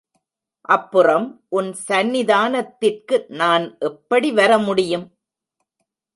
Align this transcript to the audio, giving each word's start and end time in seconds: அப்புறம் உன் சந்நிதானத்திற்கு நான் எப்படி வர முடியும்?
அப்புறம் 0.69 1.27
உன் 1.49 1.69
சந்நிதானத்திற்கு 1.89 3.19
நான் 3.33 3.77
எப்படி 3.79 4.31
வர 4.31 4.57
முடியும்? 4.57 5.05